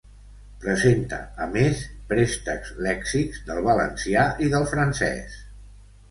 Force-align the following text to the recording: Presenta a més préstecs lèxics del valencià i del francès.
Presenta 0.61 1.17
a 1.43 1.45
més 1.55 1.83
préstecs 2.13 2.71
lèxics 2.85 3.41
del 3.49 3.61
valencià 3.67 4.23
i 4.47 4.49
del 4.55 4.65
francès. 4.71 5.37